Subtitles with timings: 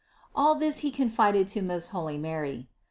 [0.35, 2.67] All this He confided to most holy Mary.